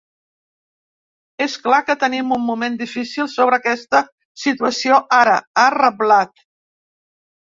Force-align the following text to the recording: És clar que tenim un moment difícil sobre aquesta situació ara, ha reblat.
És 1.45 1.57
clar 1.65 1.81
que 1.89 1.95
tenim 2.03 2.31
un 2.37 2.41
moment 2.45 2.79
difícil 2.79 3.29
sobre 3.33 3.59
aquesta 3.61 4.01
situació 4.45 4.97
ara, 5.19 5.37
ha 5.61 5.67
reblat. 5.77 6.43